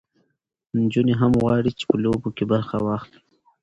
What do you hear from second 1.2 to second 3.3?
هم غواړي چې په لوبو کې برخه واخلي.